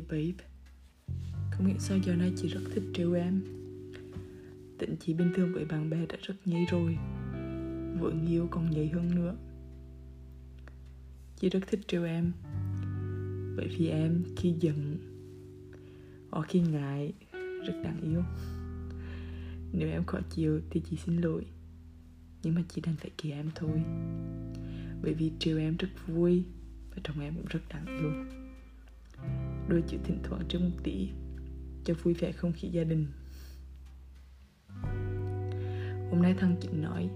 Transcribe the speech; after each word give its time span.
dear 0.00 0.08
babe. 0.08 0.44
Không 1.50 1.66
hiểu 1.66 1.78
sao 1.78 1.98
giờ 1.98 2.14
này 2.14 2.32
chị 2.36 2.48
rất 2.48 2.60
thích 2.74 2.84
trêu 2.94 3.12
em. 3.12 3.40
Tịnh 4.78 4.96
chị 5.00 5.14
bình 5.14 5.32
thường 5.34 5.52
với 5.54 5.64
bạn 5.64 5.90
bè 5.90 6.06
đã 6.06 6.16
rất 6.22 6.34
nhây 6.44 6.66
rồi. 6.70 6.98
Vợ 8.00 8.12
yêu 8.28 8.48
còn 8.50 8.70
nhây 8.70 8.88
hơn 8.88 9.14
nữa. 9.14 9.36
Chị 11.36 11.48
rất 11.48 11.60
thích 11.66 11.80
trêu 11.88 12.04
em. 12.04 12.32
Bởi 13.56 13.68
vì 13.78 13.88
em 13.88 14.24
khi 14.36 14.54
giận, 14.60 14.96
Hoặc 16.30 16.46
khi 16.48 16.60
ngại, 16.60 17.12
Rất 17.66 17.82
đáng 17.84 18.00
yêu. 18.02 18.22
Nếu 19.72 19.88
em 19.88 20.04
khó 20.04 20.18
chịu 20.30 20.60
thì 20.70 20.82
chị 20.90 20.96
xin 20.96 21.16
lỗi. 21.16 21.46
Nhưng 22.42 22.54
mà 22.54 22.62
chị 22.68 22.80
đang 22.80 22.96
phải 22.96 23.10
kỳ 23.18 23.30
em 23.30 23.50
thôi. 23.54 23.82
Bởi 25.02 25.14
vì 25.14 25.32
trêu 25.38 25.58
em 25.58 25.76
rất 25.76 25.88
vui 26.06 26.44
Và 26.90 26.96
trong 27.04 27.20
em 27.20 27.34
cũng 27.34 27.46
rất 27.46 27.60
đáng 27.68 27.86
yêu. 27.86 28.39
Đôi 29.70 29.82
chữ 29.86 29.98
thỉnh 30.04 30.18
thoảng 30.22 30.42
trên 30.48 30.62
một 30.62 30.76
tỷ 30.82 31.08
Cho 31.84 31.94
vui 32.02 32.14
vẻ 32.14 32.32
không 32.32 32.52
khí 32.52 32.68
gia 32.68 32.84
đình. 32.84 33.06
Hôm 36.10 36.22
nay 36.22 36.34
thằng 36.38 36.56
Chính 36.60 36.82
nói 36.82 37.08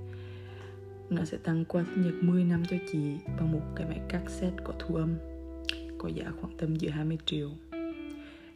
Nó 1.11 1.25
sẽ 1.25 1.37
tăng 1.37 1.65
qua 1.65 1.85
sinh 1.95 2.03
nhật 2.03 2.15
10 2.23 2.45
năm 2.45 2.63
cho 2.71 2.77
chị 2.93 3.17
Bằng 3.39 3.53
một 3.53 3.61
cái 3.77 3.87
máy 3.89 4.01
cassette 4.09 4.57
có 4.65 4.73
thu 4.79 4.95
âm 4.95 5.15
Có 5.99 6.09
giá 6.09 6.33
khoảng 6.41 6.57
tầm 6.59 6.77
giữa 6.77 6.91
20 6.91 7.19
triệu. 7.27 7.51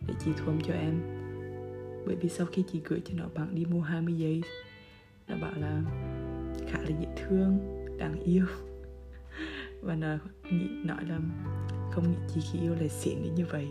Để 0.07 0.15
chị 0.24 0.30
thu 0.37 0.46
âm 0.46 0.60
cho 0.60 0.74
em. 0.74 1.01
Bởi 2.07 2.16
vì 2.16 2.29
sau 2.29 2.46
khi 2.46 2.65
chị 2.73 2.80
gửi 2.85 3.01
cho 3.05 3.15
nó 3.16 3.29
bạn 3.35 3.55
đi 3.55 3.65
mua 3.65 3.80
20 3.80 4.15
giây 4.15 4.43
Nó 5.29 5.37
bảo 5.37 5.52
là 5.57 5.83
khá 6.69 6.79
là 6.79 7.01
dễ 7.01 7.09
thương, 7.16 7.59
đáng 7.99 8.21
yêu. 8.21 8.46
Và 9.82 9.95
nó 9.95 10.16
nghĩ, 10.51 10.69
nói 10.85 11.04
là 11.09 11.21
không 11.93 12.10
nghĩ 12.10 12.19
chị 12.35 12.41
khi 12.52 12.59
yêu 12.60 12.74
lại 12.74 12.88
xịn 12.88 13.23
đến 13.23 13.35
như 13.35 13.46
vậy. 13.46 13.69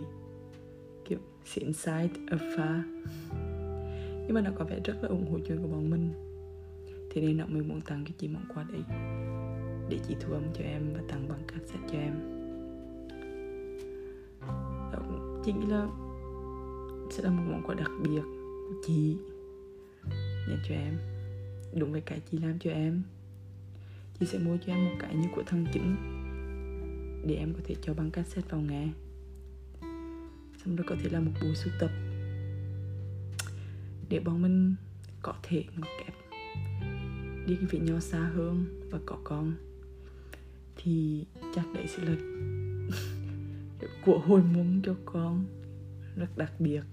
Kiểu 1.07 1.19
xịn 1.45 1.73
side 1.73 2.09
of 2.27 2.83
Nhưng 4.25 4.33
mà 4.33 4.41
nó 4.41 4.51
có 4.55 4.65
vẻ 4.65 4.79
rất 4.83 4.97
là 5.01 5.09
ủng 5.09 5.31
hộ 5.31 5.39
chuyện 5.47 5.61
của 5.61 5.67
bọn 5.67 5.89
mình. 5.89 6.09
Thế 7.11 7.21
nên 7.21 7.37
nó 7.37 7.45
mới 7.45 7.63
muốn 7.63 7.81
tặng 7.81 8.03
cái 8.05 8.13
chị 8.17 8.27
món 8.27 8.43
quà 8.55 8.65
đấy 8.71 8.81
Để 9.89 9.99
chị 10.07 10.15
thu 10.19 10.33
âm 10.33 10.43
cho 10.53 10.63
em 10.63 10.93
và 10.93 11.01
tặng 11.07 11.27
bằng 11.29 11.43
cassette 11.47 11.87
cho 11.91 11.97
em. 11.99 12.13
Đó, 14.93 14.99
Chị 15.45 15.53
nghĩ 15.53 15.65
là 15.67 15.87
sẽ 17.11 17.23
là 17.23 17.29
một 17.29 17.43
món 17.51 17.63
quà 17.63 17.75
đặc 17.75 17.91
biệt 18.03 18.21
của 18.69 18.75
chị. 18.87 19.17
Dành 20.47 20.59
cho 20.67 20.75
em. 20.75 20.93
Đúng 21.73 21.91
với 21.91 22.01
cái 22.01 22.21
chị 22.31 22.37
làm 22.37 22.59
cho 22.59 22.71
em. 22.71 23.01
Chị 24.19 24.25
sẽ 24.25 24.39
mua 24.39 24.57
cho 24.65 24.73
em 24.73 24.85
một 24.85 24.95
cái 24.99 25.15
như 25.15 25.27
của 25.35 25.43
thằng 25.45 25.65
chính 25.73 25.95
Để 27.27 27.35
em 27.35 27.53
có 27.53 27.59
thể 27.63 27.75
cho 27.81 27.93
băng 27.93 28.11
cassette 28.11 28.49
vào 28.49 28.61
nghe 28.61 28.87
Xong 30.67 30.75
rồi 30.75 30.85
có 30.89 30.95
thể 31.03 31.09
là 31.09 31.19
một 31.19 31.31
bộ 31.41 31.47
sưu 31.53 31.73
tập. 31.79 31.91
Để 34.09 34.19
bọn 34.19 34.41
mình 34.41 34.75
có 35.21 35.33
thể 35.43 35.63
kẹp. 35.75 36.13
Đi 37.45 37.55
với 37.71 37.79
nhau 37.79 37.99
xa 37.99 38.19
hơn 38.19 38.65
và 38.91 38.99
có 39.05 39.17
con. 39.23 39.53
Thì 40.77 41.25
chắc 41.55 41.65
đấy 41.73 41.87
sẽ 41.87 42.03
là 42.03 42.15
của 44.05 44.19
hồi 44.19 44.41
môn 44.41 44.81
cho 44.83 44.95
con. 45.05 45.45
Rất 46.15 46.37
đặc 46.37 46.51
biệt. 46.59 46.83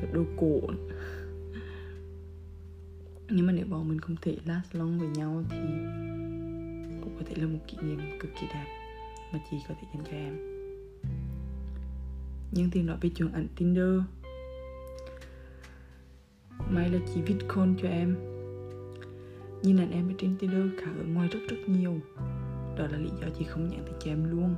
Cái 0.00 0.10
đồ 0.12 0.24
cổ. 0.36 0.60
Nhưng 3.30 3.46
mà 3.46 3.52
nếu 3.52 3.66
bọn 3.66 3.88
mình 3.88 4.00
không 4.00 4.16
thể 4.22 4.36
last 4.44 4.74
long 4.74 4.98
với 4.98 5.08
nhau 5.08 5.44
thì 5.50 5.58
cũng 7.00 7.16
có 7.18 7.24
thể 7.26 7.34
là 7.36 7.46
một 7.46 7.60
kỷ 7.66 7.76
niệm 7.82 8.18
cực 8.20 8.30
kỳ 8.40 8.46
đẹp 8.54 8.66
mà 9.32 9.38
chị 9.50 9.56
có 9.68 9.74
thể 9.80 9.88
dành 9.94 10.04
cho 10.04 10.16
em 10.16 10.55
nhưng 12.56 12.70
thì 12.70 12.82
nói 12.82 12.96
về 13.00 13.10
chuyện 13.14 13.32
ảnh 13.32 13.48
Tinder. 13.56 14.00
May 16.70 16.88
là 16.90 16.98
chị 17.14 17.22
viết 17.22 17.36
con 17.48 17.74
cho 17.82 17.88
em. 17.88 18.16
Nhìn 19.62 19.76
ảnh 19.76 19.90
em 19.90 20.08
ở 20.08 20.14
trên 20.18 20.36
Tinder 20.38 20.62
khá 20.78 20.90
ở 20.98 21.04
ngoài 21.04 21.28
rất 21.28 21.40
rất 21.48 21.56
nhiều. 21.66 22.00
Đó 22.76 22.86
là 22.92 22.98
lý 22.98 23.10
do 23.20 23.26
chị 23.38 23.44
không 23.44 23.68
nhắn 23.68 23.82
tin 23.84 23.94
cho 24.00 24.10
em 24.10 24.30
luôn. 24.30 24.54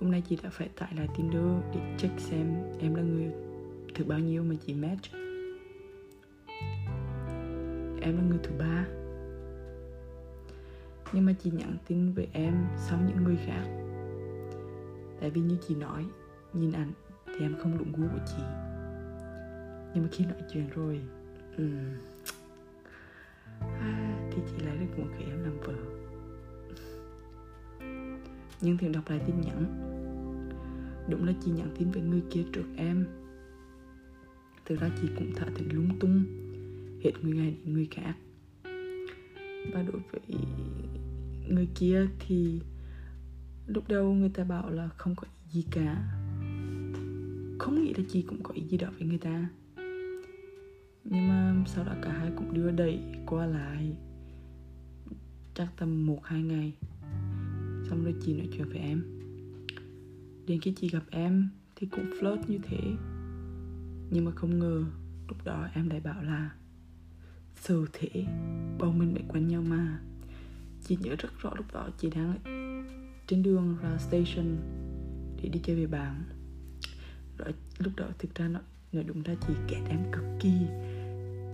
Hôm 0.00 0.10
nay 0.10 0.22
chị 0.28 0.38
đã 0.42 0.50
phải 0.50 0.68
tải 0.68 0.94
lại 0.96 1.08
Tinder 1.16 1.46
để 1.74 1.80
check 1.98 2.20
xem 2.20 2.54
em 2.80 2.94
là 2.94 3.02
người 3.02 3.32
thứ 3.94 4.04
bao 4.04 4.18
nhiêu 4.18 4.44
mà 4.44 4.54
chị 4.66 4.74
match. 4.74 5.12
Em 8.00 8.16
là 8.16 8.22
người 8.28 8.38
thứ 8.42 8.50
ba. 8.58 8.86
Nhưng 11.12 11.26
mà 11.26 11.32
chị 11.32 11.50
nhắn 11.50 11.76
tin 11.88 12.12
với 12.12 12.28
em 12.32 12.54
sau 12.76 12.98
những 13.06 13.24
người 13.24 13.38
khác. 13.46 13.87
Tại 15.20 15.30
vì 15.30 15.40
như 15.40 15.56
chị 15.68 15.74
nói 15.74 16.06
Nhìn 16.52 16.72
ảnh 16.72 16.92
thì 17.26 17.40
em 17.40 17.54
không 17.58 17.78
đụng 17.78 17.92
gu 17.92 18.08
của 18.12 18.24
chị. 18.26 18.42
Nhưng 19.94 20.02
mà 20.02 20.08
khi 20.12 20.24
nói 20.24 20.42
chuyện 20.52 20.68
rồi 20.74 21.00
um, 21.56 21.78
à, 23.60 24.30
thì 24.32 24.42
chị 24.46 24.64
lại 24.64 24.76
được 24.76 24.98
một 24.98 25.06
khi 25.18 25.24
em 25.24 25.42
làm 25.42 25.60
vợ. 25.60 25.74
Nhưng 28.60 28.76
thì 28.78 28.88
đọc 28.88 29.10
lại 29.10 29.20
tin 29.26 29.40
nhắn 29.40 29.64
đúng 31.08 31.26
là 31.26 31.32
chị 31.44 31.50
nhắn 31.50 31.74
tin 31.78 31.90
với 31.90 32.02
người 32.02 32.22
kia 32.30 32.44
trước 32.52 32.66
em. 32.76 33.06
Thực 34.64 34.80
ra 34.80 34.90
chị 35.02 35.08
cũng 35.16 35.32
thả 35.36 35.46
thành 35.54 35.68
lung 35.72 35.98
tung 36.00 36.24
hết 37.04 37.12
người 37.22 37.34
này 37.34 37.56
đến 37.64 37.74
người 37.74 37.88
khác. 37.90 38.14
Và 39.72 39.82
đối 39.82 40.00
với 40.12 40.20
người 41.48 41.68
kia 41.74 42.06
thì 42.18 42.60
lúc 43.68 43.88
đầu 43.88 44.14
người 44.14 44.28
ta 44.28 44.44
bảo 44.44 44.70
là 44.70 44.88
không 44.88 45.14
có 45.14 45.26
ý 45.26 45.50
gì 45.50 45.66
cả. 45.70 45.94
Không 47.58 47.82
nghĩ 47.82 47.94
là 47.94 48.04
chị 48.08 48.22
cũng 48.22 48.42
có 48.42 48.54
ý 48.54 48.62
gì 48.62 48.76
đó 48.78 48.88
với 48.98 49.08
người 49.08 49.18
ta. 49.18 49.48
Nhưng 51.04 51.28
mà 51.28 51.64
sau 51.66 51.84
đó 51.84 51.92
cả 52.02 52.12
hai 52.12 52.30
cũng 52.36 52.54
đưa 52.54 52.70
đẩy 52.70 53.00
qua 53.26 53.46
lại. 53.46 53.96
Chắc 55.54 55.68
tầm 55.76 56.06
một, 56.06 56.24
hai 56.24 56.42
ngày. 56.42 56.72
Xong 57.88 58.04
rồi 58.04 58.14
chị 58.20 58.34
nói 58.34 58.48
chuyện 58.52 58.68
với 58.68 58.78
em. 58.78 59.02
Đến 60.46 60.60
khi 60.60 60.72
chị 60.76 60.88
gặp 60.88 61.04
em 61.10 61.48
thì 61.76 61.86
cũng 61.86 62.10
flirt 62.10 62.38
như 62.46 62.58
thế. 62.62 62.80
Nhưng 64.10 64.24
mà 64.24 64.30
không 64.30 64.58
ngờ, 64.58 64.84
lúc 65.28 65.44
đó 65.44 65.68
em 65.74 65.88
lại 65.90 66.00
bảo 66.00 66.22
là 66.22 66.50
sự 67.56 67.86
thể 67.92 68.24
bọn 68.78 68.98
mình 68.98 69.14
đã 69.14 69.22
quen 69.28 69.48
nhau 69.48 69.62
mà. 69.62 70.00
Chị 70.84 70.98
nhớ 71.00 71.16
rất 71.18 71.38
rõ 71.38 71.52
lúc 71.56 71.72
đó 71.72 71.88
chị 71.98 72.10
đang 72.10 72.38
trên 73.28 73.42
đường 73.42 73.76
ra 73.82 73.98
station 73.98 74.56
để 75.42 75.48
đi 75.48 75.60
chơi 75.64 75.76
về 75.76 75.86
bạn. 75.86 76.24
Đó, 77.38 77.46
lúc 77.78 77.92
đó 77.96 78.06
thực 78.18 78.34
ra 78.34 78.48
nó 78.48 78.60
nói 78.92 79.04
đúng 79.04 79.22
ra 79.22 79.34
chị 79.48 79.54
kẹt 79.68 79.80
em 79.88 79.98
cực 80.12 80.24
kỳ. 80.40 80.52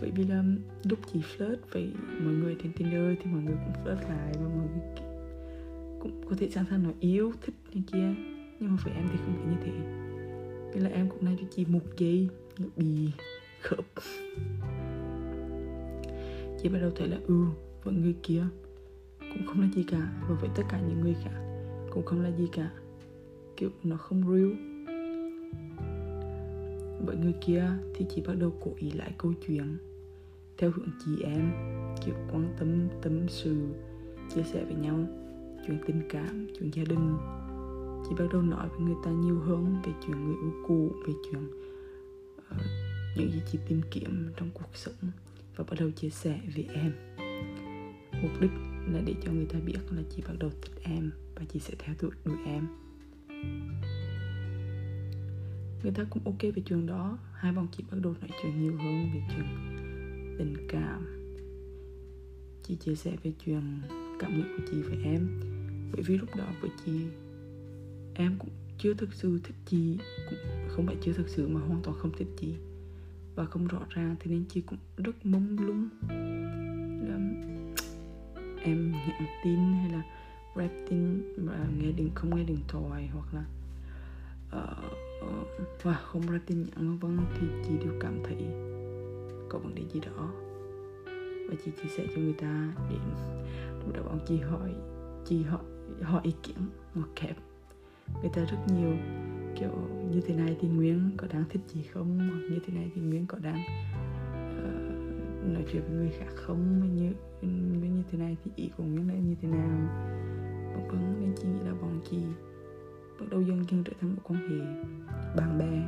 Bởi 0.00 0.10
vì 0.10 0.24
là 0.24 0.44
lúc 0.84 0.98
chị 1.12 1.20
flirt 1.20 1.56
với 1.72 1.92
mọi 2.20 2.32
người 2.34 2.56
trên 2.62 2.72
Tinder 2.72 3.18
thì 3.20 3.30
mọi 3.30 3.42
người 3.42 3.54
cũng 3.54 3.84
flirt 3.84 4.08
lại 4.08 4.32
và 4.34 4.48
mọi 4.48 4.68
người 4.68 5.04
cũng 6.00 6.22
có 6.30 6.36
thể 6.38 6.50
sẵn 6.50 6.64
sàng 6.70 6.82
nói 6.82 6.94
yêu 7.00 7.32
thích 7.42 7.54
như 7.72 7.82
kia. 7.92 8.14
Nhưng 8.60 8.70
mà 8.70 8.76
với 8.84 8.94
em 8.94 9.08
thì 9.12 9.18
không 9.18 9.36
thể 9.36 9.50
như 9.50 9.56
thế. 9.64 9.72
Nên 10.74 10.82
là 10.82 10.90
em 10.90 11.08
cũng 11.10 11.24
nói 11.24 11.36
cho 11.40 11.46
chị 11.56 11.64
một 11.64 11.96
giây 11.96 12.28
bị 12.76 13.10
khớp. 13.62 13.84
Chị 16.62 16.68
bắt 16.68 16.78
đầu 16.80 16.90
thấy 16.96 17.08
là 17.08 17.16
ừ 17.26 17.44
vẫn 17.82 18.00
người 18.00 18.14
kia 18.22 18.44
cũng 19.18 19.46
không 19.46 19.60
là 19.60 19.68
gì 19.74 19.84
cả. 19.90 20.12
Và 20.28 20.34
với 20.40 20.50
tất 20.56 20.62
cả 20.70 20.80
những 20.80 21.00
người 21.00 21.14
khác 21.24 21.43
cũng 21.94 22.04
không 22.04 22.20
là 22.20 22.30
gì 22.30 22.48
cả. 22.52 22.70
Kiểu 23.56 23.70
nó 23.82 23.96
không 23.96 24.22
real. 24.22 24.52
Với 27.06 27.16
người 27.16 27.34
kia 27.40 27.66
thì 27.94 28.06
chị 28.14 28.22
bắt 28.26 28.34
đầu 28.38 28.52
cố 28.60 28.70
ý 28.76 28.90
lại 28.90 29.12
câu 29.18 29.32
chuyện. 29.46 29.78
Theo 30.58 30.70
hướng 30.70 30.88
chị 31.04 31.10
em 31.24 31.52
kiểu 32.04 32.14
quan 32.32 32.54
tâm 32.58 32.88
tâm 33.02 33.28
sự 33.28 33.56
chia 34.34 34.42
sẻ 34.42 34.64
với 34.64 34.74
nhau. 34.74 34.98
Chuyện 35.66 35.78
tình 35.86 36.02
cảm 36.08 36.46
chuyện 36.58 36.70
gia 36.72 36.84
đình. 36.84 37.16
Chị 38.08 38.14
bắt 38.18 38.24
đầu 38.32 38.42
nói 38.42 38.68
với 38.68 38.80
người 38.80 38.96
ta 39.04 39.10
nhiều 39.10 39.38
hơn 39.38 39.76
về 39.86 39.92
chuyện 40.06 40.24
người 40.24 40.34
yêu 40.42 40.52
cũ 40.68 40.92
về 41.06 41.12
chuyện 41.30 41.46
uh, 42.36 42.62
những 43.16 43.30
gì 43.32 43.40
chị 43.52 43.58
tìm 43.68 43.80
kiếm 43.90 44.32
trong 44.36 44.50
cuộc 44.54 44.70
sống 44.74 45.10
và 45.56 45.64
bắt 45.70 45.76
đầu 45.80 45.90
chia 45.90 46.10
sẻ 46.10 46.40
với 46.54 46.66
em. 46.74 46.92
Mục 48.22 48.30
đích 48.40 48.50
là 48.92 49.00
để 49.06 49.14
cho 49.24 49.32
người 49.32 49.46
ta 49.46 49.58
biết 49.60 49.78
là 49.90 50.02
chị 50.16 50.22
bắt 50.28 50.34
đầu 50.38 50.50
thích 50.62 50.82
em 50.82 51.10
và 51.34 51.42
chị 51.52 51.58
sẽ 51.58 51.74
theo 51.78 51.94
đuổi 52.00 52.10
đuổi 52.24 52.36
em. 52.46 52.66
Người 55.82 55.92
ta 55.94 56.04
cũng 56.10 56.24
ok 56.24 56.42
về 56.42 56.62
chuyện 56.66 56.86
đó. 56.86 57.18
Hai 57.32 57.52
bọn 57.52 57.66
chị 57.76 57.84
bắt 57.90 57.98
đầu 58.02 58.14
nói 58.20 58.30
chuyện 58.42 58.62
nhiều 58.62 58.76
hơn 58.76 59.10
về 59.14 59.22
chuyện 59.28 59.44
tình 60.38 60.56
cảm. 60.68 61.06
Chị 62.62 62.76
chia 62.76 62.94
sẻ 62.94 63.16
về 63.22 63.32
chuyện 63.44 63.80
cảm 64.20 64.36
nghĩ 64.36 64.42
của 64.42 64.62
chị 64.70 64.82
với 64.82 64.98
em. 65.04 65.28
Bởi 65.92 66.02
vì 66.02 66.18
lúc 66.18 66.36
đó 66.36 66.46
với 66.60 66.70
chị, 66.84 66.92
em 68.14 68.36
cũng 68.38 68.50
chưa 68.78 68.94
thực 68.94 69.14
sự 69.14 69.40
thích 69.44 69.56
chị, 69.66 69.98
cũng 70.30 70.38
không 70.68 70.86
phải 70.86 70.96
chưa 71.02 71.12
thực 71.12 71.28
sự 71.28 71.48
mà 71.48 71.60
hoàn 71.60 71.82
toàn 71.82 71.96
không 71.98 72.12
thích 72.18 72.28
chị. 72.36 72.54
Và 73.34 73.44
không 73.44 73.66
rõ 73.66 73.80
ràng 73.90 74.16
thì 74.20 74.30
nên 74.30 74.44
chị 74.48 74.60
cũng 74.60 74.78
rất 74.96 75.26
mông 75.26 75.56
lung 75.60 75.88
em 78.64 78.92
nhắn 78.92 79.26
tin 79.44 79.58
hay 79.58 79.90
là 79.90 80.02
rap 80.56 80.70
tin 80.90 81.22
mà 81.36 81.66
nghe 81.78 81.92
điện 81.92 82.10
không 82.14 82.36
nghe 82.36 82.44
điện 82.44 82.60
thoại 82.68 83.08
hoặc 83.12 83.34
là 83.34 83.44
ờ, 84.50 84.76
ờ, 85.20 85.28
uh, 85.28 85.82
và 85.82 85.94
không 85.94 86.26
ra 86.26 86.40
tin 86.46 86.64
nhắn 86.64 86.98
vân 86.98 87.18
thì 87.34 87.46
chị 87.64 87.70
đều 87.84 87.92
cảm 88.00 88.22
thấy 88.24 88.36
có 89.48 89.58
vấn 89.58 89.74
đề 89.74 89.82
gì 89.92 90.00
đó. 90.00 90.32
Và 91.48 91.54
chị 91.64 91.70
chia 91.82 91.88
sẻ 91.96 92.06
cho 92.14 92.20
người 92.20 92.32
ta 92.32 92.72
để 92.90 92.96
lúc 93.70 93.94
đó 93.94 94.02
bọn 94.02 94.18
chị 94.28 94.38
hỏi 94.38 94.70
chị 95.26 95.42
hỏi 95.42 95.62
hỏi 96.02 96.20
ý 96.24 96.32
kiến 96.42 96.56
một 96.94 97.06
kẹp 97.16 97.36
người 98.22 98.30
ta 98.34 98.42
rất 98.44 98.58
nhiều 98.76 98.96
kiểu 99.60 99.88
như 100.10 100.20
thế 100.20 100.34
này 100.34 100.56
thì 100.60 100.68
Nguyễn 100.68 101.10
có 101.16 101.26
đáng 101.32 101.44
thích 101.48 101.60
chị 101.74 101.82
không? 101.82 102.18
Hoặc 102.18 102.40
như 102.50 102.58
thế 102.66 102.74
này 102.74 102.90
thì 102.94 103.00
Nguyễn 103.00 103.26
có 103.26 103.38
đáng 103.38 103.62
nói 105.52 105.64
chuyện 105.72 105.82
với 105.82 105.96
người 105.96 106.12
khác 106.18 106.32
không 106.34 106.80
mà 106.80 106.86
như 106.86 107.12
với 107.80 107.90
như 107.90 108.02
thế 108.10 108.18
này 108.18 108.36
thì 108.44 108.50
ý 108.56 108.70
của 108.76 108.84
Nguyễn 108.84 109.08
là 109.08 109.14
như 109.14 109.34
thế 109.42 109.48
nào? 109.48 109.78
Vân 110.74 110.88
vân 110.88 111.20
nên 111.20 111.32
chị 111.36 111.48
nghĩ 111.48 111.60
là 111.64 111.74
bọn 111.82 112.00
chị 112.10 112.18
bắt 113.20 113.26
đầu 113.30 113.42
dần 113.42 113.64
dần 113.70 113.84
trở 113.84 113.92
thành 114.00 114.14
một 114.14 114.22
quan 114.24 114.48
hệ 114.48 114.66
bạn 115.36 115.58
bè. 115.58 115.82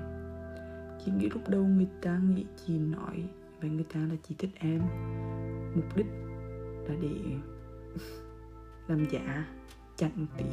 Chị 1.05 1.13
nghĩ 1.13 1.29
lúc 1.29 1.43
đầu 1.49 1.65
người 1.65 1.89
ta 2.03 2.21
nghĩ 2.35 2.45
chị 2.67 2.79
nói 2.79 3.29
và 3.61 3.69
người 3.69 3.87
ta 3.93 4.01
là 4.01 4.17
chị 4.29 4.35
thích 4.39 4.51
em. 4.55 4.83
Mục 5.77 5.97
đích 5.97 6.07
là 6.89 6.95
để 7.03 7.21
làm 8.89 9.05
giả, 9.11 9.49
chặn 9.97 10.11
một 10.17 10.27
tí 10.39 10.45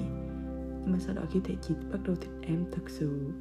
nhưng 0.84 0.94
mà 0.94 1.00
sau 1.00 1.16
đó 1.16 1.22
khi 1.32 1.40
thấy 1.44 1.58
chị 1.62 1.74
bắt 1.92 2.00
đầu 2.06 2.16
thích 2.16 2.32
em 2.42 2.66
thật 2.72 2.84
sự, 2.88 3.32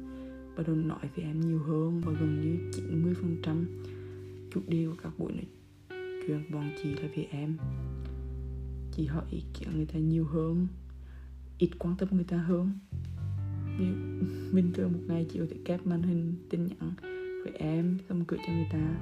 bắt 0.57 0.63
đầu 0.67 0.75
nói 0.75 1.09
với 1.15 1.25
em 1.25 1.39
nhiều 1.39 1.59
hơn 1.59 2.01
và 2.05 2.13
gần 2.19 2.41
như 2.41 2.71
90 2.71 3.13
chút 4.53 4.61
trăm 4.61 4.69
chủ 4.69 4.71
đề 4.71 4.85
của 4.87 4.95
các 5.03 5.19
buổi 5.19 5.31
nói 5.31 5.45
chuyện 6.27 6.51
bọn 6.51 6.71
chị 6.83 6.89
là 6.93 7.07
về 7.15 7.27
em. 7.31 7.57
Chị 8.91 9.05
hỏi 9.05 9.23
ý 9.31 9.43
kiến 9.53 9.69
người 9.75 9.85
ta 9.85 9.99
nhiều 9.99 10.25
hơn. 10.25 10.67
Ít 11.57 11.69
quan 11.79 11.95
tâm 11.97 12.09
người 12.11 12.23
ta 12.23 12.37
hơn. 12.37 12.71
Bình 14.53 14.71
thường 14.73 14.93
một 14.93 14.99
ngày 15.07 15.25
chị 15.29 15.39
có 15.39 15.45
thể 15.49 15.57
kép 15.65 15.85
màn 15.85 16.03
hình 16.03 16.35
tin 16.49 16.65
nhắn 16.65 16.93
với 17.43 17.53
em, 17.53 17.97
xong 18.09 18.23
gửi 18.27 18.39
cho 18.47 18.53
người 18.53 18.67
ta. 18.71 18.95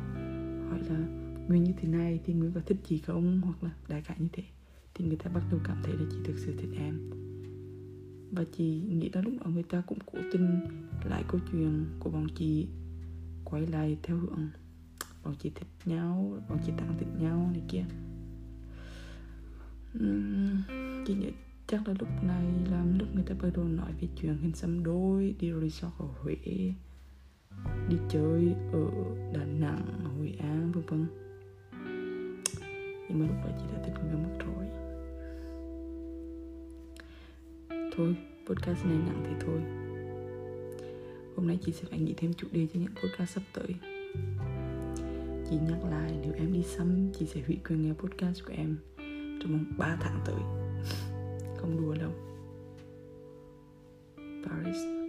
Hỏi 0.70 0.80
là, 0.90 1.08
nguyên 1.48 1.64
như 1.64 1.74
thế 1.82 1.88
này 1.88 2.20
thì 2.26 2.34
nguyên 2.34 2.52
có 2.52 2.62
thích 2.66 2.78
chị 2.84 2.98
không? 2.98 3.42
Hoặc 3.42 3.64
là, 3.64 3.72
đại 3.88 4.02
khái 4.02 4.18
như 4.20 4.28
thế. 4.34 4.44
Thì 4.94 5.06
người 5.06 5.18
ta 5.18 5.32
bắt 5.34 5.44
đầu 5.52 5.60
cảm 5.64 5.78
thấy 5.84 5.94
là 5.94 6.06
chị 6.12 6.18
thực 6.24 6.38
sự 6.38 6.54
thích 6.58 6.70
em. 6.78 7.10
Và 8.32 8.44
chị 8.58 8.82
nghĩ 8.90 9.10
là 9.14 9.22
lúc 9.22 9.34
đó 9.40 9.52
người 9.54 9.64
ta 9.64 9.84
cũng 9.88 10.00
cố 10.06 10.20
tình 10.32 10.60
lại 11.04 11.24
câu 11.28 11.42
chuyện 11.52 11.86
của 12.00 12.10
bọn 12.10 12.28
chị, 12.36 12.68
quay 13.46 13.68
lại 13.68 13.98
theo 14.04 14.18
hướng 14.18 14.48
bọn 15.24 15.36
chị 15.40 15.52
thích 15.56 15.68
nhau 15.86 16.38
bọn 16.50 16.58
chị 16.66 16.72
tặng 16.78 16.96
thích 17.00 17.10
nhau 17.20 17.50
này 17.52 17.62
kia. 17.68 17.84
Uhm, 20.00 20.62
chị 21.06 21.14
nhớ 21.14 21.30
chắc 21.68 21.88
là 21.88 21.94
lúc 22.00 22.10
này 22.24 22.46
là 22.72 22.86
lúc 23.00 23.08
người 23.16 23.24
ta 23.24 23.36
bắt 23.42 23.50
đầu 23.56 23.66
nói 23.66 23.92
về 24.02 24.08
chuyện 24.16 24.38
hình 24.38 24.56
xăm 24.56 24.84
đôi 24.84 25.36
đi 25.40 25.52
resort 25.62 25.94
ở 26.00 26.06
huế 26.22 26.36
đi 27.90 27.98
chơi 28.10 28.56
ở 28.74 28.86
đà 29.34 29.46
nẵng 29.46 29.86
hội 30.18 30.36
an 30.40 30.72
vân 30.72 30.84
vân. 30.88 31.06
Nhưng 33.10 33.20
mà 33.20 33.26
lúc 33.28 33.36
đó 33.46 33.52
chị 33.60 33.66
đã 33.74 33.84
thích 33.84 33.94
người 34.04 34.24
mất 34.24 34.46
rồi. 34.46 34.66
Thôi 37.96 38.16
podcast 38.48 38.86
này 38.86 38.98
nặng 38.98 39.24
thì 39.26 39.32
thôi. 39.40 39.62
Hôm 41.36 41.48
nay 41.48 41.60
chị 41.66 41.72
sẽ 41.72 41.84
phải 41.90 42.00
nghĩ 42.00 42.14
thêm 42.18 42.34
chủ 42.34 42.48
đề 42.52 42.68
cho 42.74 42.80
những 42.80 42.96
podcast 42.96 43.30
sắp 43.30 43.44
tới 43.54 43.76
chị 45.52 45.58
nhắc 45.70 45.84
lại, 45.92 46.18
nếu 46.22 46.34
em 46.38 46.54
đi 46.54 46.64
xăm 46.64 47.12
chị 47.20 47.26
sẽ 47.26 47.42
hủy 47.48 47.58
quyền 47.68 47.82
nghe 47.82 47.94
podcast 47.94 48.46
của 48.46 48.54
em 48.58 48.78
trong 49.42 49.52
vòng 49.52 49.66
3 49.78 49.98
tháng 50.02 50.20
tới. 50.26 50.36
Không 51.58 51.82
đùa 51.82 51.96
đâu. 51.96 52.12
Paris. 54.46 55.01